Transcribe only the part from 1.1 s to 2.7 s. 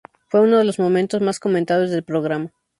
más comentados del programa.